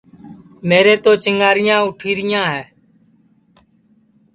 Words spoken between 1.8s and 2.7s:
اُوٹھِیرِیاں ہے